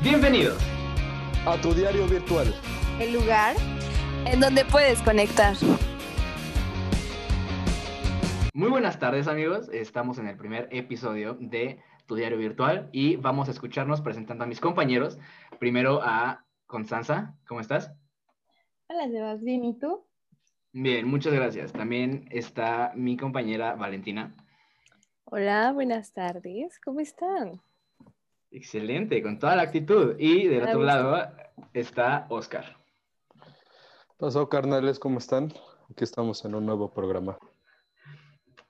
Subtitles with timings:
[0.00, 0.62] Bienvenidos
[1.44, 2.54] a tu diario virtual.
[3.00, 3.56] El lugar
[4.26, 5.56] en donde puedes conectar.
[8.54, 13.48] Muy buenas tardes amigos, estamos en el primer episodio de Tu diario virtual y vamos
[13.48, 15.18] a escucharnos presentando a mis compañeros.
[15.58, 17.92] Primero a Constanza, ¿cómo estás?
[18.86, 20.06] Hola Sebas, bien, ¿y tú?
[20.72, 21.72] Bien, muchas gracias.
[21.72, 24.32] También está mi compañera Valentina.
[25.24, 27.60] Hola, buenas tardes, ¿cómo están?
[28.50, 30.16] Excelente, con toda la actitud.
[30.18, 31.30] Y del otro lado
[31.72, 32.76] está Oscar.
[34.18, 35.52] Pasó, carnales, ¿cómo están?
[35.90, 37.38] Aquí estamos en un nuevo programa.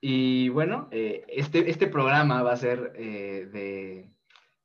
[0.00, 4.10] Y bueno, eh, este, este programa va a ser eh, de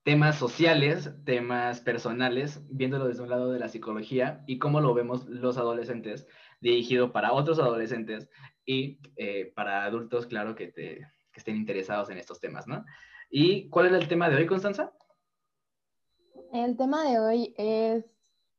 [0.03, 5.25] temas sociales, temas personales, viéndolo desde un lado de la psicología y cómo lo vemos
[5.27, 6.27] los adolescentes,
[6.59, 8.29] dirigido para otros adolescentes
[8.65, 12.85] y eh, para adultos, claro, que, te, que estén interesados en estos temas, ¿no?
[13.29, 14.91] ¿Y cuál es el tema de hoy, Constanza?
[16.53, 18.05] El tema de hoy es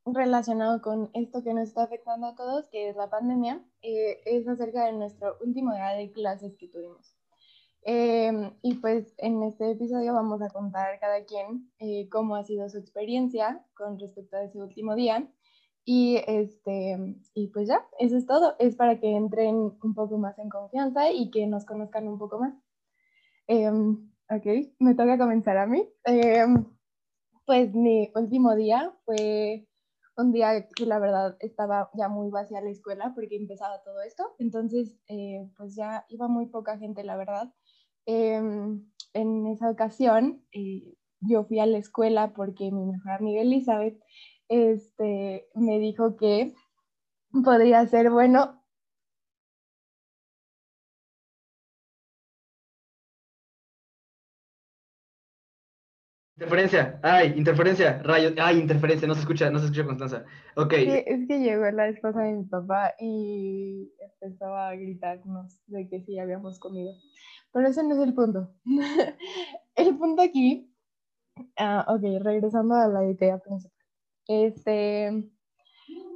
[0.04, 4.48] relacionado con esto que nos está afectando a todos, que es la pandemia, eh, es
[4.48, 7.16] acerca de nuestro último día de clases que tuvimos.
[7.82, 12.68] Em, y pues en este episodio vamos a contar cada quien eh, cómo ha sido
[12.68, 15.30] su experiencia con respecto a ese último día.
[15.84, 16.96] Y, este,
[17.32, 18.56] y pues ya, eso es todo.
[18.58, 22.40] Es para que entren un poco más en confianza y que nos conozcan un poco
[22.40, 22.54] más.
[23.46, 25.88] Em, ok, me toca comenzar a mí.
[27.46, 29.68] Pues mi último día fue
[30.16, 34.34] un día que la verdad estaba ya muy vacía la escuela porque empezaba todo esto.
[34.38, 37.52] Entonces, eh, pues ya iba muy poca gente, la verdad.
[38.06, 44.00] Em, en esa ocasión, eh, yo fui a la escuela porque mi mejor amiga Elizabeth
[44.48, 46.54] este, me dijo que
[47.44, 48.63] podría ser bueno
[56.36, 60.24] Interferencia, ay, interferencia, rayos, ay, interferencia, no se escucha, no se escucha Constanza.
[60.56, 60.72] Ok.
[60.72, 66.18] es que llegó la esposa de mi papá y empezó a gritarnos de que sí
[66.18, 66.92] habíamos comido.
[67.52, 68.52] Pero ese no es el punto.
[69.76, 70.74] el punto aquí,
[71.56, 73.78] ah, ok, regresando a la idea principal.
[74.26, 75.30] Este,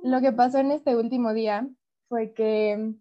[0.02, 1.68] lo que pasó en este último día
[2.08, 2.92] fue que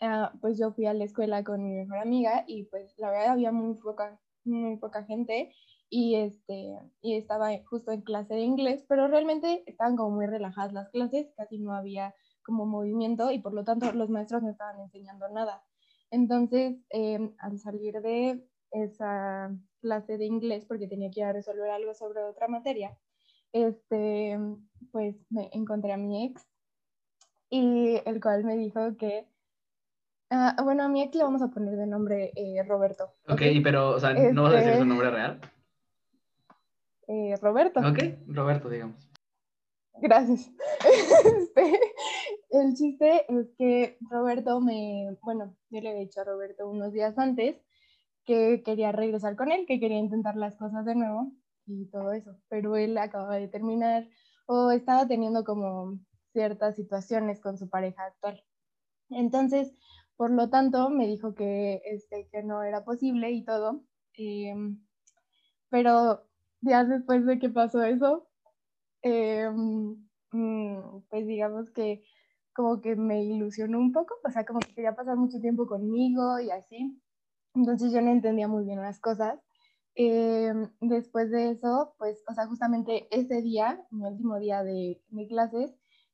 [0.00, 3.32] ah, pues yo fui a la escuela con mi mejor amiga y pues la verdad
[3.32, 5.52] había muy poca, muy poca gente
[5.90, 10.72] y, este, y estaba justo en clase de inglés, pero realmente estaban como muy relajadas
[10.72, 14.80] las clases, casi no había como movimiento y por lo tanto los maestros no estaban
[14.80, 15.62] enseñando nada.
[16.10, 19.50] Entonces, em, al salir de esa
[19.80, 22.96] clase de inglés, porque tenía que ir a resolver algo sobre otra materia,
[23.52, 24.38] este,
[24.92, 26.46] pues me encontré a mi ex
[27.50, 29.26] y el cual me dijo que,
[30.30, 33.12] ah, bueno, a mi ex le vamos a poner de nombre eh, Roberto.
[33.28, 35.40] Ok, pero, o sea, ¿no vas a decir su este, nombre real?
[37.08, 37.80] Eh, Roberto.
[37.80, 39.08] Ok, Roberto, digamos.
[40.00, 40.50] Gracias.
[41.24, 41.80] Este,
[42.50, 47.16] el chiste es que Roberto me, bueno, yo le había dicho a Roberto unos días
[47.18, 47.56] antes
[48.24, 51.32] que quería regresar con él, que quería intentar las cosas de nuevo
[51.66, 54.06] y todo eso, pero él acababa de terminar
[54.46, 55.98] o estaba teniendo como
[56.32, 58.42] ciertas situaciones con su pareja actual.
[59.10, 59.72] Entonces,
[60.16, 63.84] por lo tanto, me dijo que, este, que no era posible y todo,
[64.14, 64.84] em,
[65.70, 66.26] pero
[66.64, 68.28] días después de que pasó eso,
[70.32, 72.02] mm, pues digamos que
[72.54, 76.38] como que me ilusionó un poco, o sea, como que quería pasar mucho tiempo conmigo
[76.40, 77.00] y así.
[77.54, 79.40] Entonces yo no entendía muy bien las cosas.
[79.96, 85.28] Em, después de eso, pues, o sea, justamente ese día, mi último día de mis
[85.28, 85.72] clases,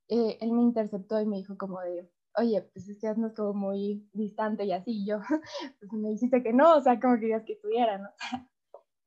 [0.09, 3.53] eh, él me interceptó y me dijo como de, oye, pues es que andas como
[3.53, 5.19] muy distante y así, y yo,
[5.79, 8.09] pues me dijiste que no, o sea, como querías que estuviera, ¿no?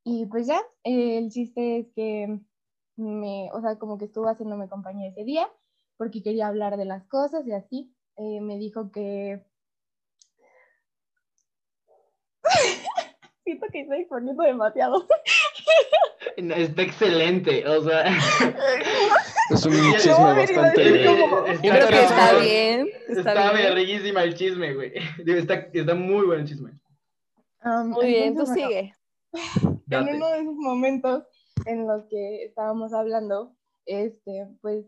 [0.07, 2.39] Y pues ya, el chiste es que
[2.95, 5.49] me, o sea, como que estuvo haciéndome compañía ese día,
[5.97, 7.91] porque quería hablar de las cosas y así.
[8.17, 9.43] Eh, me dijo que...
[13.43, 15.07] Siento que estoy poniendo demasiado.
[16.37, 18.05] Está excelente, o sea...
[19.51, 20.83] Es un chisme bastante...
[21.61, 22.89] Creo que está bien.
[23.07, 24.17] Está, está bien.
[24.17, 24.93] el chisme, güey.
[25.25, 26.71] Está, está muy buen el chisme.
[27.63, 28.94] muy bien, tú sigue
[29.89, 31.23] en uno de esos momentos
[31.65, 33.55] en los que estábamos hablando,
[33.85, 34.85] este, pues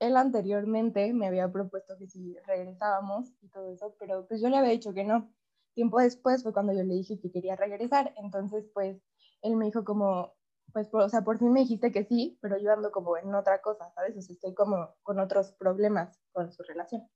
[0.00, 4.56] él anteriormente me había propuesto que si regresábamos y todo eso, pero pues yo le
[4.56, 5.32] había dicho que no.
[5.74, 9.02] Tiempo después fue cuando yo le dije que quería regresar, entonces pues
[9.42, 10.34] él me dijo como,
[10.72, 13.60] pues, o sea, por fin me dijiste que sí, pero yo ando como en otra
[13.60, 14.16] cosa, ¿sabes?
[14.16, 17.08] O sea, estoy como con otros problemas con su relación.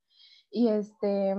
[0.50, 1.34] Y este,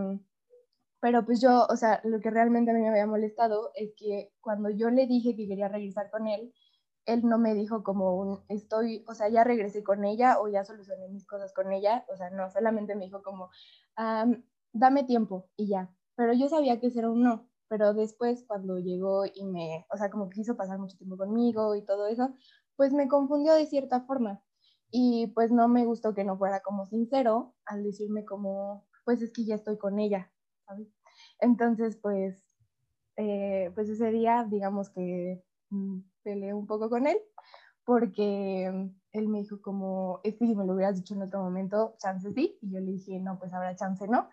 [1.02, 4.32] pero pues yo, o sea, lo que realmente a mí me había molestado es que
[4.42, 6.54] cuando yo le dije que quería regresar con él,
[7.06, 10.64] él no me dijo como un, estoy, o sea, ya regresé con ella o ya
[10.66, 13.50] solucioné mis cosas con ella, o sea, no, solamente me dijo como,
[14.74, 15.90] dame tiempo y ya.
[16.16, 19.98] Pero yo sabía que ese era un no, pero después cuando llegó y me, o
[19.98, 22.30] sea, como quiso pasar mucho tiempo conmigo y todo eso,
[22.76, 24.42] pues me confundió de cierta forma.
[24.92, 29.32] Y pues no me gustó que no fuera como sincero al decirme como, pues es
[29.32, 30.32] que ya estoy con ella,
[31.40, 32.44] Entonces, pues,
[33.18, 37.18] eh, pues ese día, digamos que mm, peleé un poco con él,
[37.86, 42.32] porque él me dijo como, es si me lo hubieras dicho en otro momento, chance
[42.32, 44.30] sí, y yo le dije, no, pues habrá chance no,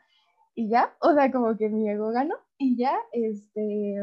[0.55, 3.97] y ya, o sea, como que mi ego ganó, y ya, este,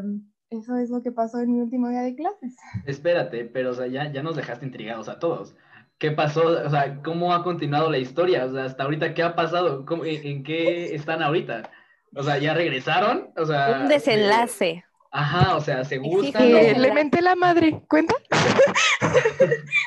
[0.49, 2.55] eso es lo que pasó en mi último día de clases.
[2.85, 5.55] Espérate, pero o sea, ya, ya nos dejaste intrigados a todos.
[5.97, 6.45] ¿Qué pasó?
[6.65, 8.45] O sea, ¿cómo ha continuado la historia?
[8.45, 9.85] O sea, hasta ahorita, ¿qué ha pasado?
[10.03, 11.69] en, qué están ahorita?
[12.15, 13.31] O sea, ¿ya regresaron?
[13.37, 13.81] O sea...
[13.81, 14.83] Un desenlace.
[15.11, 16.41] Ajá, o sea, se gustan.
[16.41, 18.15] Sí, le menté la madre, ¿cuenta?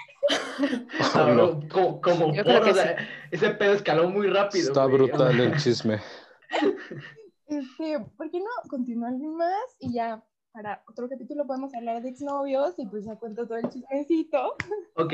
[1.34, 1.60] no.
[1.68, 2.96] Como, como o sea,
[3.30, 4.68] ese pedo escaló muy rápido.
[4.68, 6.00] Está brutal el chisme.
[7.48, 9.76] Este, ¿por qué no continuar más?
[9.78, 10.20] Y ya
[10.50, 14.56] para otro capítulo podemos hablar de exnovios y pues ya cuento todo el chismecito.
[14.96, 15.12] Ok,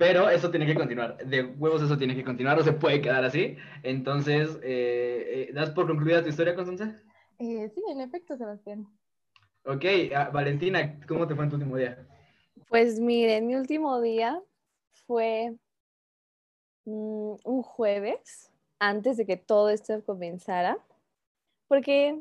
[0.00, 1.18] pero eso tiene que continuar.
[1.26, 3.58] De huevos eso tiene que continuar, o se puede quedar así.
[3.82, 6.98] Entonces, eh, eh, ¿das por concluida tu historia, Constanza?
[7.38, 8.88] Eh, sí, en efecto, Sebastián.
[9.66, 9.84] Ok,
[10.16, 11.98] ah, Valentina, ¿cómo te fue en tu último día?
[12.70, 14.42] Pues miren, mi último día
[15.06, 15.54] fue
[16.86, 20.78] mm, un jueves, antes de que todo esto comenzara,
[21.68, 22.18] porque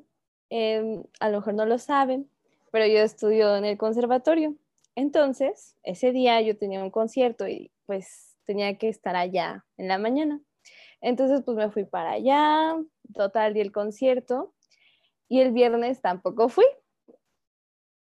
[0.49, 2.29] em, a lo mejor no lo saben,
[2.73, 4.53] pero yo estudio en el conservatorio.
[4.99, 9.97] Entonces, ese día yo tenía un concierto y pues tenía que estar allá en la
[9.97, 10.41] mañana.
[10.99, 12.75] Entonces, pues me fui para allá,
[13.13, 14.53] total, di el concierto
[15.29, 16.65] y el viernes tampoco fui.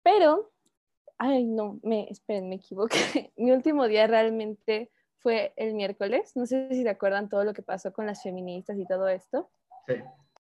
[0.01, 0.51] Pero,
[1.19, 2.97] ay, no, me, esperen, me equivoqué.
[3.37, 6.31] Mi último día realmente fue el miércoles.
[6.35, 9.51] No sé si se acuerdan todo lo que pasó con las feministas y todo esto.
[9.85, 9.93] Sí.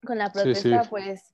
[0.03, 1.31] Con la protesta, pues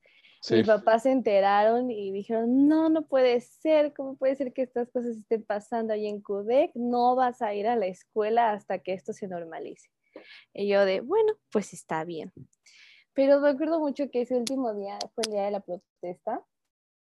[0.50, 4.90] mis papás se enteraron y dijeron, no, no puede ser, ¿cómo puede ser que estas
[4.90, 6.72] cosas estén pasando ahí en CUDEC?
[6.74, 9.88] No vas a ir a la escuela hasta que esto se normalice.
[10.52, 12.32] Y yo de, bueno, pues está bien.
[13.12, 16.44] Pero me acuerdo mucho que ese último día fue el día de la protesta.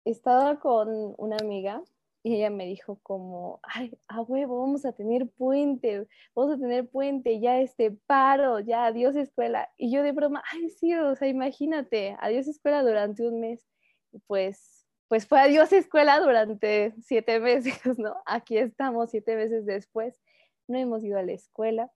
[0.06, 1.84] Estaba con una amiga
[2.22, 6.06] y ella me dijo como, ay, a huevo, vamos a tener puente,
[6.36, 9.70] vamos a tener puente, ya este paro, ya adiós escuela.
[9.78, 13.66] Y yo de broma, ay, sí, o sea, imagínate, adiós escuela durante un mes.
[14.28, 18.18] Pues, pues fue adiós escuela durante siete meses, ¿no?
[18.26, 20.20] Aquí estamos siete meses después,
[20.68, 21.92] no hemos ido a la escuela.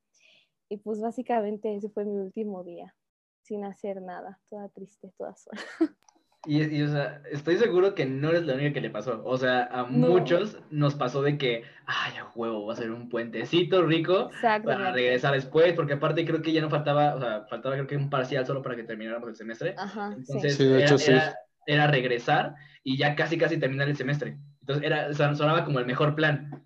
[0.69, 2.95] Y pues básicamente ese fue mi último día,
[3.41, 5.61] sin hacer nada, toda triste, toda sola.
[6.45, 9.21] Y, o sea, estoy seguro que no eres la única que le pasó.
[9.23, 13.07] O sea, a muchos nos pasó de que, ay, a huevo, va a ser un
[13.07, 17.75] puentecito rico para regresar después, porque aparte creo que ya no faltaba, o sea, faltaba
[17.75, 19.73] creo que un parcial solo para que termináramos el semestre.
[19.77, 20.59] Ajá, Entonces,
[21.07, 21.35] era,
[21.65, 24.37] era, regresar y ya casi, casi terminar el semestre.
[24.59, 26.61] Entonces, era, sonaba como el mejor plan.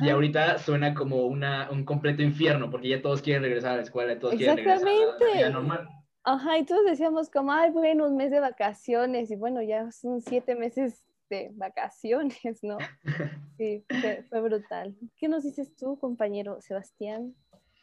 [0.00, 3.82] Y ahorita suena como una, un completo infierno, porque ya todos quieren regresar a la
[3.82, 5.88] escuela, todos quieren regresar a la vida normal.
[6.32, 10.20] Ajá, y todos decíamos como, ay, bueno, un mes de vacaciones, y bueno, ya son
[10.20, 12.78] siete meses de vacaciones, ¿no?
[13.56, 13.84] Sí,
[14.30, 14.96] fue, brutal.
[15.18, 17.34] ¿Qué nos dices tú, compañero Sebastián?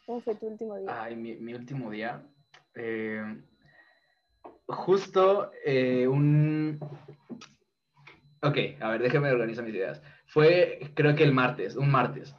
[0.06, 0.88] ¿Cómo fue tu último día?
[0.90, 2.26] Ay, mi, último día.
[2.74, 3.22] Eh,
[4.66, 6.80] justo eh, un...
[8.42, 10.02] Ok, a ver, déjame organizar mis ideas.
[10.26, 12.34] Fue, creo que el martes, un martes.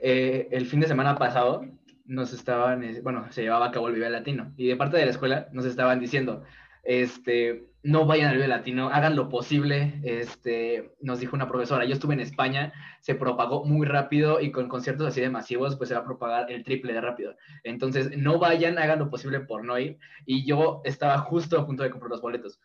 [0.00, 1.64] Eh, el fin de semana pasado
[2.04, 5.10] nos estaban, bueno, se llevaba a cabo el Vive Latino y de parte de la
[5.10, 6.42] escuela nos estaban diciendo,
[6.82, 11.94] este, no vayan al Vive Latino, hagan lo posible, este, nos dijo una profesora, yo
[11.94, 15.94] estuve en España, se propagó muy rápido y con conciertos así de masivos, pues se
[15.94, 17.36] va a propagar el triple de rápido.
[17.62, 21.82] Entonces, no vayan, hagan lo posible por no ir y yo estaba justo a punto
[21.82, 22.60] de comprar los boletos.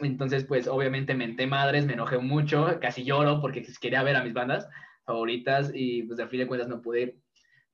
[0.00, 4.34] Entonces, pues obviamente menté madres, me enojé mucho, casi lloro porque quería ver a mis
[4.34, 4.68] bandas
[5.04, 7.18] favoritas y pues de fin de cuentas no pude.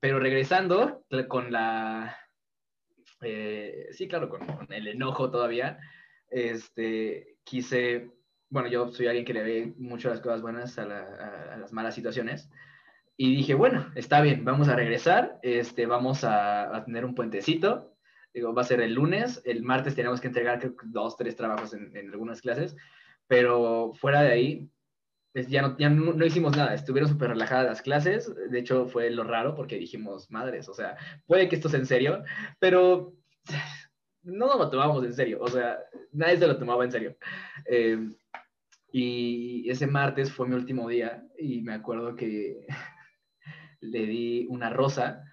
[0.01, 2.17] Pero regresando con la,
[3.23, 4.43] eh, sí, claro, con,
[4.73, 5.79] el enojo todavía,
[6.31, 8.11] este, quise,
[8.49, 12.51] bueno, yo soy alguien que le ve mucho las cosas buenas a, las malas situaciones,
[13.17, 17.95] y dije, bueno, está bien, vamos a regresar, este, vamos a, tener un puentecito,
[18.33, 22.11] digo, va a ser el lunes, el martes tenemos que entregar dos, tres trabajos en
[22.11, 22.75] algunas clases,
[23.27, 24.71] pero fuera de ahí,
[25.35, 29.25] ya, no, ya no, hicimos nada, estuvieron súper relajadas las clases, de hecho fue lo
[29.25, 30.97] raro porque dijimos, madres, o sea,
[31.27, 32.23] puede que esto sea en serio,
[32.59, 33.15] pero
[34.23, 35.79] no nos lo tomamos en serio, o sea,
[36.13, 37.17] nadie se lo tomaba en serio.
[37.67, 37.99] Eh,
[38.93, 42.67] Y ese martes fue mi último día y me acuerdo que
[43.81, 45.25] le di una rosa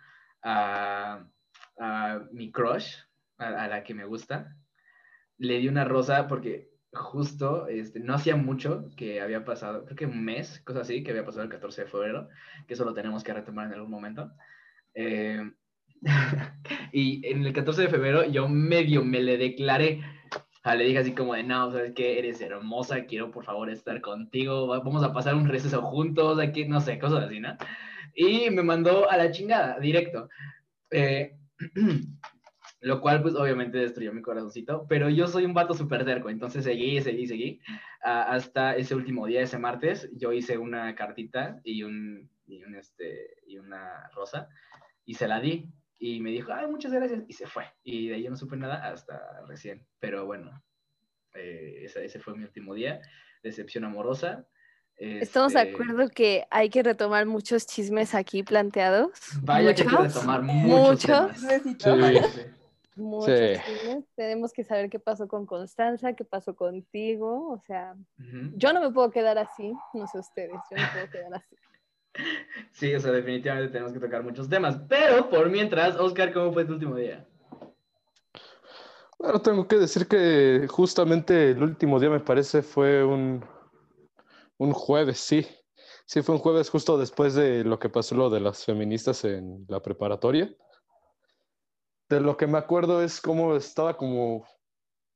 [0.43, 1.27] a,
[2.31, 2.95] mi crush,
[3.37, 4.55] a, la que me gusta.
[5.37, 10.05] Le di una rosa porque justo este, no hacía mucho que había pasado, creo que
[10.05, 12.29] un mes, cosa así, que había pasado el 14 de febrero,
[12.67, 14.31] que eso lo tenemos que retomar en algún momento.
[14.93, 15.39] Eh,
[16.91, 20.01] y en el 14 de febrero yo medio me le declaré
[20.75, 24.67] le dije así como de, no, sabes que eres hermosa, quiero por favor estar contigo,
[24.67, 27.55] vamos a pasar un receso juntos, aquí, no sé, cosas así, ¿no?
[28.13, 30.27] Y me mandó a la chingada, directo.
[30.91, 31.37] Eh,
[32.79, 36.63] lo cual, pues, obviamente destruyó mi corazoncito, pero yo soy un vato súper cerco, entonces
[36.63, 37.59] seguí, seguí, seguí,
[38.01, 43.37] hasta ese último día, ese martes, yo hice una cartita y, un, y, un, este,
[43.47, 44.49] y una rosa,
[45.05, 47.65] y se la di, y me dijo, ay, muchas gracias, y se fue.
[47.83, 49.85] Y de ahí yo no supe nada hasta recién.
[49.99, 50.63] Pero bueno,
[51.33, 53.01] eh, ese, fue mi último día.
[53.43, 54.45] Decepción amorosa.
[54.97, 59.11] Estamos de este acuerdo que hay que retomar muchos chismes aquí planteados.
[59.41, 61.31] Vaya que hay que retomar muchos.
[61.65, 62.47] Muchos.
[62.97, 64.05] Chismes.
[64.15, 67.51] Tenemos que saber qué pasó con Constanza, qué pasó contigo.
[67.51, 67.95] O sea,
[68.55, 71.55] yo no me puedo quedar así, no sé ustedes, yo no puedo quedar así.
[72.71, 74.75] Sí, o sea, definitivamente tenemos que tocar muchos temas.
[74.89, 77.27] Pero por mientras, Oscar, ¿cómo fue tu último día?
[79.19, 83.45] Bueno, tengo que decir que justamente el último día me parece fue un,
[84.57, 85.45] un jueves, sí.
[86.05, 89.65] Sí, fue un jueves justo después de lo que pasó lo de las feministas en
[89.67, 90.49] la preparatoria.
[92.09, 94.47] De lo que me acuerdo es cómo estaba como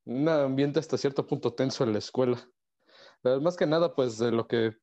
[0.06, 2.38] un ambiente hasta cierto punto tenso en la escuela.
[3.42, 4.76] más que nada, pues de lo que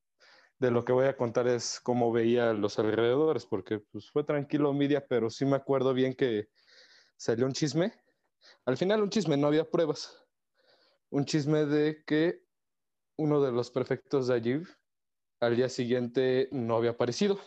[0.58, 4.72] de lo que voy a contar es cómo veía los alrededores, porque pues fue tranquilo
[4.72, 6.48] media, pero sí me acuerdo bien que
[7.16, 7.92] salió un chisme.
[8.64, 10.24] Al final un chisme, no había pruebas.
[11.10, 12.42] Un chisme de que
[13.16, 14.62] uno de los prefectos de allí
[15.40, 17.38] al día siguiente no había aparecido.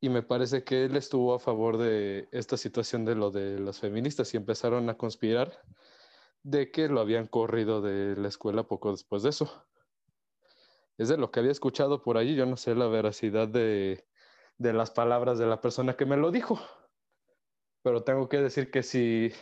[0.00, 3.80] Y me parece que él estuvo a favor de esta situación de lo de las
[3.80, 5.60] feministas y empezaron a conspirar
[6.42, 9.66] de que lo habían corrido de la escuela poco después de eso
[10.98, 12.34] es de lo que había escuchado por allí.
[12.34, 14.04] Yo no sé la veracidad de,
[14.58, 16.60] las palabras de la persona que me lo dijo,
[17.82, 19.32] pero tengo que decir que sí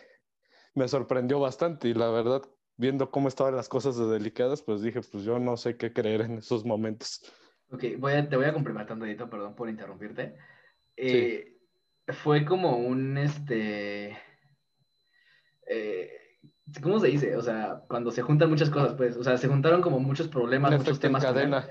[0.74, 2.42] me sorprendió bastante y la verdad,
[2.76, 6.20] viendo cómo estaban las cosas de delicadas, pues dije, pues yo no sé qué creer
[6.20, 7.22] en esos momentos.
[7.70, 10.36] Ok, voy te voy a complementar un perdón por interrumpirte.
[10.96, 11.56] Eh,
[12.08, 14.16] fue como un, este,
[15.66, 16.26] eh,
[16.82, 17.36] ¿Cómo se dice?
[17.36, 20.72] O sea, cuando se juntan muchas cosas, pues, o sea, se juntaron como muchos problemas,
[20.72, 21.24] muchos temas.
[21.24, 21.66] Cadena.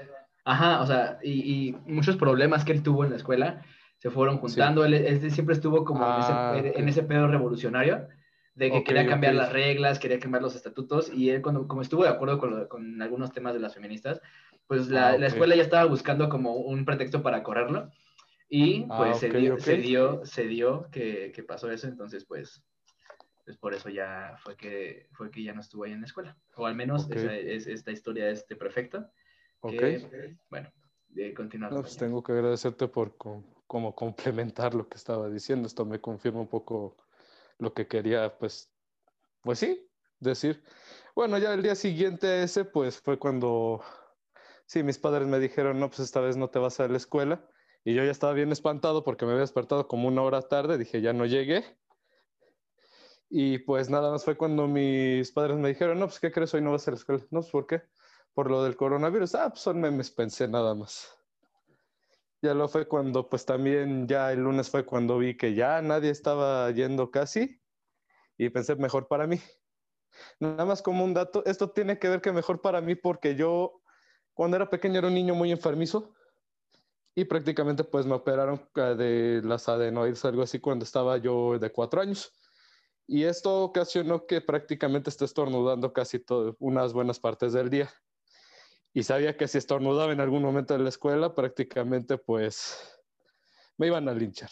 [0.45, 3.63] Ajá, o sea, y, y, muchos problemas que él tuvo en la escuela
[3.97, 4.85] se fueron juntando.
[4.85, 8.07] Él, siempre estuvo como en, ese, ah, pedo revolucionario,
[8.53, 12.03] de que quería cambiar las reglas, quería cambiar los estatutos, y él, cuando, como estuvo
[12.03, 14.21] de acuerdo con, con algunos temas de las feministas,
[14.67, 17.89] pues la, ah, la, escuela ya estaba buscando como un pretexto para correrlo,
[18.49, 22.63] y ah, pues se, dio, se, dio, se dio que, que pasó eso, entonces pues
[23.45, 26.35] pues por eso ya fue que, fue que ya no estuvo ahí en la escuela.
[26.55, 29.07] O al menos esa es esta historia de este prefecto.
[29.59, 29.81] Ok.
[30.49, 30.71] bueno,
[31.09, 31.71] de continuar.
[31.71, 35.67] pues tengo que agradecerte por como complementar lo que estaba diciendo.
[35.67, 36.97] Esto me confirma un poco
[37.59, 38.71] lo que quería, pues,
[39.41, 39.87] pues sí,
[40.19, 40.63] decir.
[41.15, 43.83] Bueno, ya el día siguiente ese, pues fue cuando,
[44.65, 47.49] sí, mis padres me dijeron, no, pues esta vez no te vas a la escuela.
[47.83, 51.01] Y yo ya estaba bien espantado porque me había despertado como una hora tarde, dije,
[51.01, 51.63] ya no llegué.
[53.29, 56.53] Y pues nada más fue cuando mis padres me dijeron, no, pues ¿qué crees?
[56.53, 57.23] Hoy no vas a la escuela.
[57.31, 57.83] No, pues ¿por qué?
[58.33, 59.35] Por lo del coronavirus.
[59.35, 61.15] Ah, pues son memes, pensé nada más.
[62.41, 66.11] Ya lo fue cuando, pues también ya el lunes fue cuando vi que ya nadie
[66.11, 67.61] estaba yendo casi
[68.37, 69.39] y pensé mejor para mí.
[70.39, 73.81] Nada más como un dato, esto tiene que ver que mejor para mí porque yo
[74.35, 76.13] cuando era pequeño era un niño muy enfermizo
[77.15, 82.01] y prácticamente pues me operaron de las adenoides, algo así, cuando estaba yo de cuatro
[82.01, 82.33] años.
[83.07, 87.89] Y esto ocasionó que prácticamente esté estornudando casi todo, unas buenas partes del día.
[88.93, 92.77] Y sabía que si estornudaba en algún momento de la escuela, prácticamente pues
[93.77, 94.49] me iban a linchar.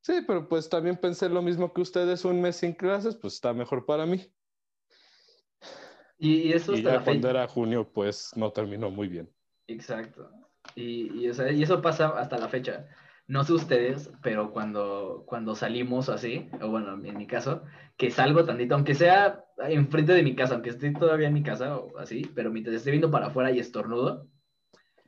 [0.00, 3.52] Sí, pero pues también pensé lo mismo que ustedes, un mes sin clases, pues está
[3.52, 4.32] mejor para mí.
[6.18, 9.30] Y, eso y ya cuando era junio, pues no terminó muy bien.
[9.66, 10.30] Exacto.
[10.74, 11.26] Y, y
[11.62, 12.86] eso pasa hasta la fecha
[13.26, 17.62] no sé ustedes, pero cuando, cuando salimos así, o bueno, en mi caso,
[17.96, 21.78] que salgo tantito, aunque sea enfrente de mi casa, aunque esté todavía en mi casa
[21.78, 24.28] o así, pero mientras esté viendo para afuera y estornudo,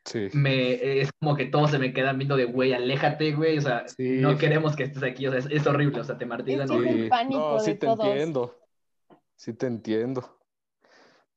[0.05, 0.29] sí.
[0.33, 3.85] me, es como que todos se me quedan viendo de, güey, aléjate, güey, o sea,
[3.99, 6.25] no queremos que estés aquí, o sea, es, horrible, o sea, te.
[6.25, 8.57] Es pánico no, sí te entiendo,
[9.35, 10.39] sí te entiendo.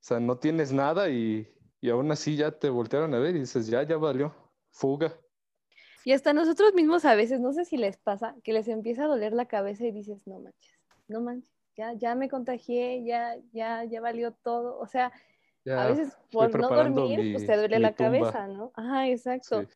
[0.00, 1.46] O sea, no tienes nada y,
[1.80, 4.34] y aún así ya te voltearon a ver y dices, ya, ya valió,
[4.70, 5.14] fuga.
[6.04, 9.08] Y hasta nosotros mismos a veces, no sé si les pasa, que les empieza a
[9.08, 10.78] doler la cabeza y dices, no manches,
[11.08, 14.78] no manches, ya, ya me contagié, ya, ya, ya valió todo.
[14.78, 15.12] O sea,
[15.66, 18.72] a veces por no dormir, pues te duele la cabeza, ¿no?
[18.74, 19.66] Ajá, exacto.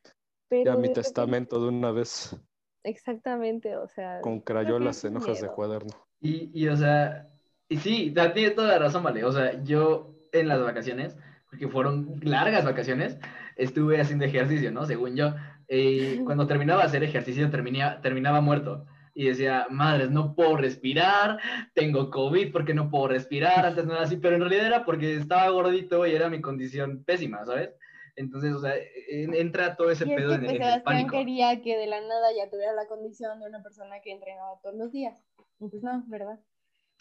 [0.51, 2.35] ya mi testamento de una vez.
[2.83, 4.21] Exactamente, o sea.
[4.21, 5.93] Con crayolas en hojas de cuaderno.
[6.21, 7.31] Y, y, o sea,
[7.69, 9.25] y sí, tiene toda la razón, vale.
[9.25, 11.17] O sea, yo en las vacaciones,
[11.49, 13.19] porque fueron largas vacaciones,
[13.57, 14.87] estuve haciendo ejercicio, ¿no?
[14.87, 15.35] Según yo.
[15.69, 18.85] Y cuando terminaba de hacer ejercicio, terminaba, terminaba muerto.
[19.15, 21.39] Y decía, madres, no puedo respirar,
[21.73, 25.15] tengo COVID porque no puedo respirar, antes no era así, pero en realidad era porque
[25.15, 27.71] estaba gordito y era mi condición pésima, ¿sabes?
[28.17, 28.75] Entonces, o sea,
[29.09, 31.13] entra todo ese pedo en, el pánico.
[31.13, 34.77] quería que de la nada ya tuviera la condición de una persona que entrenaba todos
[34.77, 35.21] los días.
[35.61, 36.39] Entonces, no, ¿verdad?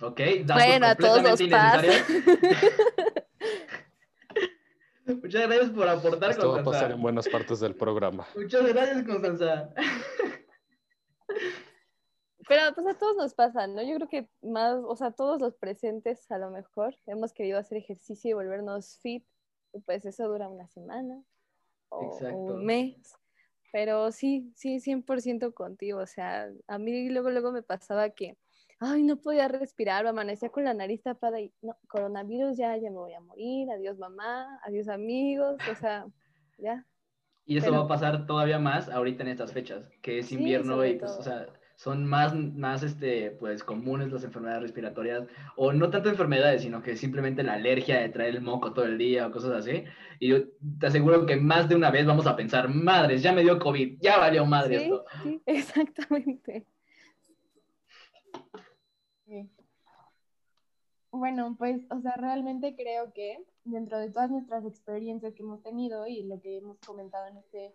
[0.02, 1.82] Ok, bueno, a todos los pasa.
[5.06, 8.26] Muchas gracias por aportar, Esto va a pasar en buenas partes del programa.
[8.36, 9.74] Muchas gracias, Constanza.
[12.48, 13.82] Pero pues a todos nos pasa, ¿no?
[13.84, 17.78] Yo creo que más, o sea, todos los presentes a lo mejor hemos querido hacer
[17.78, 19.26] ejercicio y volvernos fit,
[19.74, 21.24] y pues eso dura una semana
[21.90, 23.16] o, un mes.
[23.72, 26.00] Pero sí, sí, 100% contigo.
[26.00, 28.38] O sea, a mí luego, luego me pasaba que
[28.84, 32.98] ay, no podía respirar, amanecía con la nariz tapada y, no, coronavirus, ya, ya me
[32.98, 36.06] voy a morir, adiós mamá, adiós amigos, o sea,
[36.58, 36.86] ya.
[37.46, 40.96] Y eso va a pasar todavía más ahorita en estas fechas, que es invierno y
[40.96, 45.24] pues, o sea, son más, más este, pues, comunes las enfermedades respiratorias,
[45.58, 48.98] o no tanto enfermedades, sino que simplemente la alergia de traer el moco todo el
[48.98, 49.84] día o cosas así.
[50.20, 50.38] Y yo
[50.80, 53.98] te aseguro que más de una vez vamos a pensar, madres, ya me dio COVID,
[54.00, 55.06] ya valió madre sí, esto.
[55.24, 56.66] Sí, exactamente.
[61.12, 66.08] Bueno, pues, o sea, realmente creo que dentro de todas nuestras experiencias que hemos tenido
[66.08, 67.74] y lo que hemos comentado en este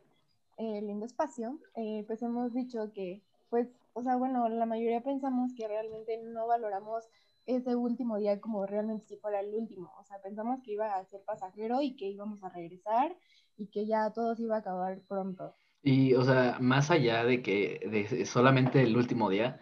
[0.56, 5.52] eh, lindo espacio, eh, pues hemos dicho que, pues, o sea, bueno, la mayoría pensamos
[5.54, 7.08] que realmente no valoramos
[7.46, 9.92] ese último día como realmente si fuera el último.
[9.98, 13.16] O sea, pensamos que iba a ser pasajero y que íbamos a regresar
[13.56, 15.54] y que ya todo se iba a acabar pronto.
[15.82, 19.60] Y, o sea, más allá de que de solamente el último día,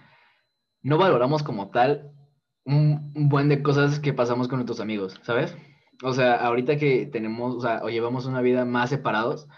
[0.87, 2.13] no valoramos como tal
[2.65, 5.57] un, buen de cosas que pasamos con nuestros amigos, ¿sabes?
[6.05, 9.49] O sea, ahorita que tenemos, o llevamos una vida más separados,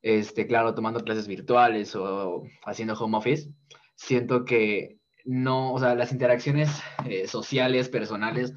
[0.00, 3.50] este, claro, tomando clases virtuales o haciendo home office,
[3.94, 6.70] siento que no, o sea, las interacciones
[7.06, 8.54] eh, sociales, personales,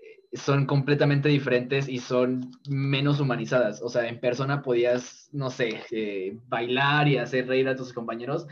[0.00, 3.82] eh, son completamente diferentes y son menos humanizadas.
[3.82, 8.46] O sea, en persona podías, no sé, eh, bailar y hacer reír a tus compañeros,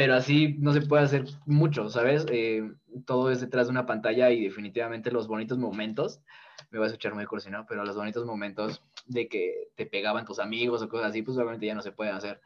[0.00, 2.24] pero así no se puede hacer mucho, ¿sabes?
[2.30, 2.62] Eh,
[3.04, 6.22] todo es detrás de una pantalla y definitivamente los bonitos momentos,
[6.70, 10.38] me voy a escuchar muy cursi, Pero los bonitos momentos de que te pegaban tus
[10.38, 12.40] amigos o cosas así, pues obviamente ya no se pueden hacer.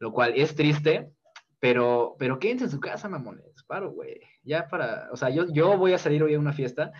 [0.00, 1.12] Lo cual es triste,
[1.60, 3.62] pero, pero quédense en su casa, mamones.
[3.68, 4.20] Paro, güey.
[4.42, 6.90] Ya para, o sea, yo, yo voy a salir hoy a una fiesta,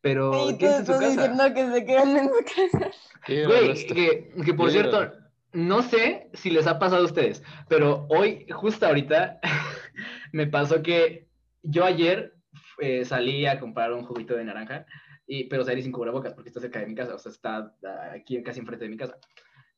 [0.00, 1.08] pero quédense en su casa.
[1.08, 2.90] diciendo que se quedan en su casa.
[3.26, 5.12] Güey, que, que por cierto,
[5.58, 9.40] no sé si les ha pasado a ustedes, pero hoy, justo ahorita,
[10.32, 11.26] me pasó que
[11.64, 12.34] yo ayer
[12.78, 14.86] eh, salí a comprar un juguito de naranja,
[15.26, 17.74] y, pero salí sin cubrebocas porque está cerca de mi casa, o sea, está
[18.12, 19.18] aquí casi enfrente de mi casa.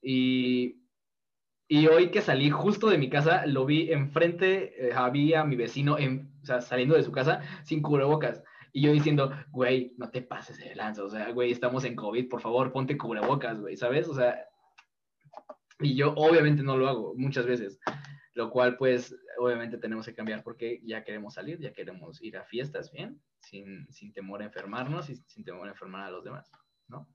[0.02, 0.82] Y,
[1.66, 5.96] y hoy que salí justo de mi casa, lo vi enfrente, eh, había mi vecino,
[5.98, 8.42] en, o sea, saliendo de su casa sin cubrebocas.
[8.74, 12.28] Y yo diciendo, güey, no te pases de lanza, o sea, güey, estamos en COVID,
[12.28, 14.06] por favor, ponte cubrebocas, güey, ¿sabes?
[14.08, 14.49] O sea,
[15.80, 17.80] y yo obviamente no lo hago muchas veces,
[18.34, 22.44] lo cual pues obviamente tenemos que cambiar porque ya queremos salir, ya queremos ir a
[22.44, 26.50] fiestas bien, sin, sin temor a enfermarnos y sin temor a enfermar a los demás,
[26.88, 27.08] ¿no?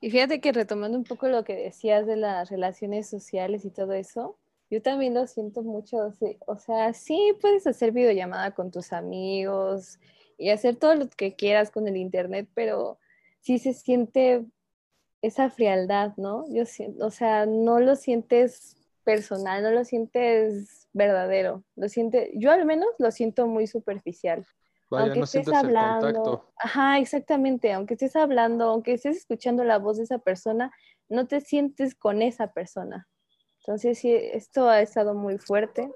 [0.00, 3.94] Y fíjate que retomando un poco lo que decías de las relaciones sociales y todo
[3.94, 4.38] eso,
[4.70, 6.12] yo también lo siento mucho,
[6.46, 9.98] o sea, sí puedes hacer videollamada con tus amigos
[10.36, 12.98] y hacer todo lo que quieras con el internet, pero
[13.40, 14.44] sí se siente
[15.26, 16.44] esa frialdad, ¿no?
[16.48, 22.52] Yo siento, o sea, no lo sientes personal, no lo sientes verdadero, lo siente, yo
[22.52, 24.46] al menos lo siento muy superficial.
[24.90, 30.18] aunque estés hablando, ajá, exactamente, aunque estés hablando, aunque estés escuchando la voz de esa
[30.18, 30.72] persona,
[31.08, 33.08] no te sientes con esa persona.
[33.60, 35.90] Entonces, sí, esto ha estado muy fuerte.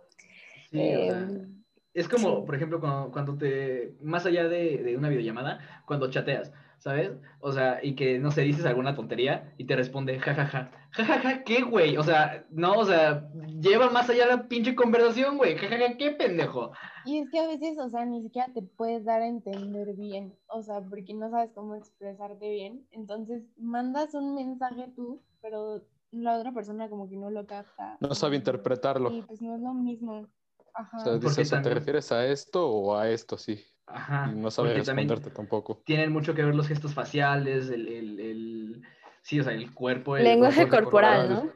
[0.72, 7.12] es como, por ejemplo, cuando, te, más allá de, de, una videollamada, cuando chateas, ¿sabes?
[7.40, 10.72] O sea, y que, no sé, dices alguna tontería y te responde, jajaja.
[10.92, 11.96] Jajaja, ¿qué, güey?
[11.98, 15.56] O sea, no, o sea, lleva más allá la pinche conversación, güey.
[15.56, 16.72] Jajaja, ¿qué pendejo?
[17.04, 20.34] Y es que a veces, o sea, ni siquiera te puedes dar a entender bien,
[20.48, 22.86] o sea, porque no sabes cómo expresarte bien.
[22.92, 27.98] Entonces, mandas un mensaje tú, pero la otra persona como que no lo capta.
[28.00, 29.12] No sabe interpretarlo.
[29.12, 30.26] Y pues no es lo mismo.
[30.72, 30.96] Ajá.
[30.96, 33.36] O sea, dices, ¿te refieres a esto o a esto?
[33.36, 33.60] Sí.
[33.92, 34.30] Ajá.
[34.32, 35.82] Y no sabe responderte tampoco.
[35.84, 38.82] Tienen mucho que ver los gestos faciales, el, el, el
[39.22, 40.16] sí, o sea, el cuerpo.
[40.16, 41.52] El Lenguaje corporal, ¿no?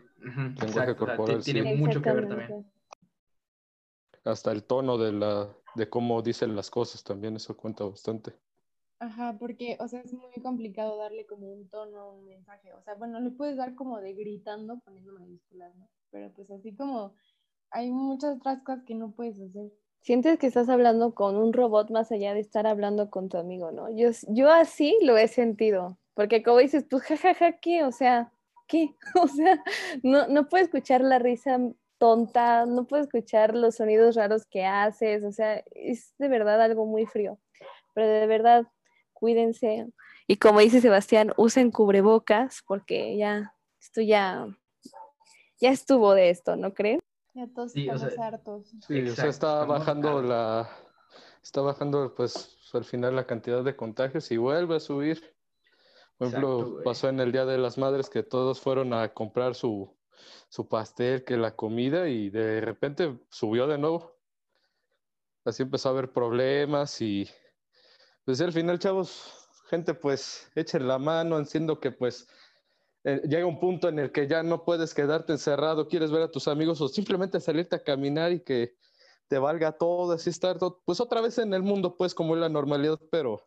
[0.61, 1.43] Lenguaje corporal.
[1.43, 2.67] Tiene mucho que ver también.
[4.25, 8.35] Hasta el tono de la, de cómo dicen las cosas también, eso cuenta bastante.
[8.99, 12.73] Ajá, porque, o sea, es muy complicado darle como un tono, un mensaje.
[12.73, 15.89] O sea, bueno, le puedes dar como de gritando poniendo mayúsculas, ¿no?
[16.11, 17.15] Pero pues así como
[17.71, 19.73] hay muchas otras cosas que no puedes hacer
[20.05, 23.73] sientes que estás hablando con un robot más allá de estar hablando con tu amigo,
[23.73, 23.89] ¿no?
[23.91, 27.85] Yo, yo así lo he sentido, porque como dices, pues jajaja, ¿qué?
[27.85, 28.31] O sea,
[28.69, 28.95] ¿qué?
[29.23, 29.65] O sea,
[30.03, 31.59] no, no puedo escuchar la risa
[31.97, 36.85] tonta, no puedo escuchar los sonidos raros que haces, o sea, es de verdad algo
[36.85, 37.39] muy frío,
[37.95, 38.67] pero de verdad,
[39.15, 39.87] cuídense.
[40.27, 44.47] Y como dice Sebastián, usen cubrebocas porque ya, esto ya,
[45.59, 47.01] ya estuvo de esto, ¿no creen?
[47.35, 48.75] Ya todos sí, estamos o sea, hartos.
[48.87, 50.71] Sí, o sea, está bajando la,
[51.43, 55.35] está bajando pues al final la cantidad de contagios y vuelve a subir.
[56.17, 59.97] Por ejemplo, pasó en el Día de las Madres que todos fueron a comprar su,
[60.49, 64.17] su pastel, que la comida y de repente subió de nuevo.
[65.45, 67.29] Así empezó a haber problemas y
[68.25, 72.29] pues al final, chavos, gente, pues echen la mano, entiendo que pues
[73.05, 76.31] eh, llega un punto en el que ya no puedes quedarte encerrado, quieres ver a
[76.31, 78.77] tus amigos o simplemente salirte a caminar y que
[79.29, 82.49] te valga todo, así estar, pues otra vez en el mundo, pues como es la
[82.49, 83.43] normalidad, pero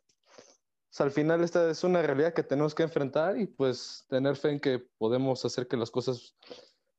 [0.89, 4.51] pues, al final esta es una realidad que tenemos que enfrentar y pues tener fe
[4.51, 6.35] en que podemos hacer que las cosas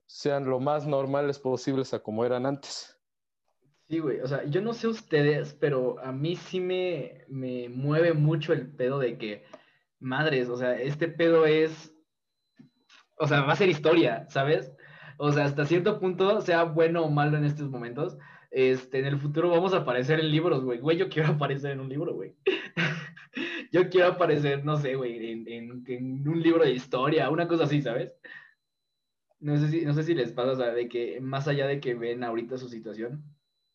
[0.06, 2.96] sean lo más normales posibles a como eran antes.
[3.88, 8.12] Sí, güey, o sea, yo no sé ustedes, pero a mí sí me, me mueve
[8.14, 9.44] mucho el pedo de que,
[9.98, 11.94] madres, o sea, este pedo es
[13.18, 14.72] o sea, va a ser historia, ¿sabes?
[15.16, 18.16] O sea, hasta cierto punto, sea bueno o malo en estos momentos,
[18.50, 20.78] este, en el futuro vamos a aparecer en libros, güey.
[20.78, 22.34] Güey, yo quiero aparecer en un libro, güey.
[23.72, 27.82] yo quiero aparecer, no sé, güey, en, en, un libro de historia, una cosa así,
[27.82, 28.14] ¿sabes?
[29.40, 31.80] No sé si, no sé si les pasa, o sea, de que más allá de
[31.80, 33.24] que ven ahorita su situación,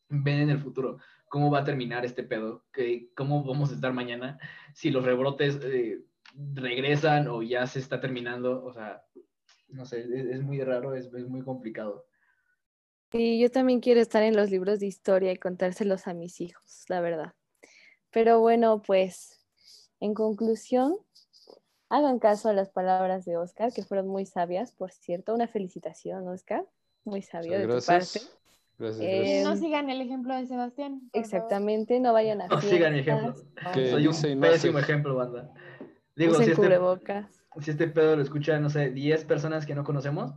[0.10, 3.91] ven en el futuro cómo va a terminar este pedo, que, cómo vamos a estar
[3.91, 4.38] mañana,
[4.73, 6.03] si los rebrotes eh,
[6.53, 9.03] regresan o ya se está terminando, o sea,
[9.73, 12.05] no sé, es, muy raro, es, muy complicado.
[13.12, 16.86] Y yo también quiero estar en los libros de historia y contárselos a mis hijos,
[16.88, 17.33] la verdad.
[18.12, 19.43] Pero bueno, pues
[19.99, 20.97] en conclusión,
[21.89, 25.33] hagan caso a las palabras de Oscar, que fueron muy sabias, por cierto.
[25.33, 26.65] Una felicitación, Oscar.
[27.05, 28.21] Muy sabio de tu parte.
[28.79, 31.01] Gracias, eh, no sigan el ejemplo de Sebastián.
[31.13, 33.36] Exactamente, no vayan a No sigan mi ejemplo.
[33.73, 35.53] Soy un pésimo ejemplo, banda.
[36.15, 36.55] Digo, si este,
[37.61, 40.33] si este pedo lo escucha, no sé, 10 personas que no conocemos,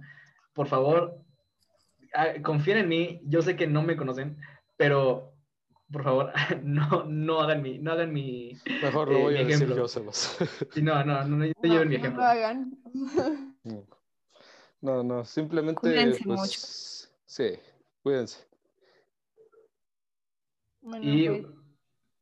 [0.52, 1.20] por favor,
[2.14, 3.20] ah, confíen en mí.
[3.24, 4.38] Yo sé que no me conocen,
[4.76, 5.36] pero
[5.90, 8.56] por favor, no, no hagan mi, no hagan mi.
[8.82, 10.36] Mejor lo eh, voy a decir yo, Sebas.
[10.82, 12.22] no, no, no, no, lleven mi ejemplo.
[12.22, 12.78] No lo hagan.
[14.82, 15.80] No, no, simplemente.
[15.80, 16.60] Cuídense pues, mucho.
[17.24, 17.58] Sí,
[18.02, 18.46] cuídense.
[20.82, 21.54] Bueno, y pues,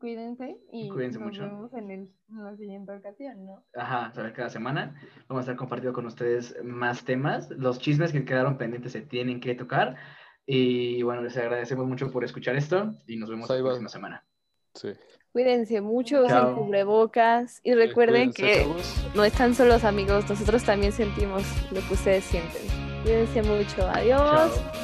[0.05, 3.65] cuídense y cuídense nos vemos en, el, en, la siguiente ocasión, ¿no?
[3.75, 4.95] Ajá, cada semana
[5.29, 7.49] vamos a estar compartiendo con ustedes más temas.
[7.49, 9.97] Los chismes que quedaron pendientes se tienen que tocar.
[10.45, 14.27] Y bueno, les agradecemos mucho por escuchar esto y nos vemos la próxima semana.
[14.75, 14.93] Sí.
[15.33, 18.67] Cuídense mucho, usen cubrebocas y recuerden que
[19.15, 22.61] no están solos amigos, nosotros también sentimos lo que ustedes sienten.
[23.05, 24.84] Cuídense mucho, adiós.